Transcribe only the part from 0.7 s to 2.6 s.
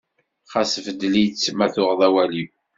beddel-itt ma tuɣeḍ awal-iw.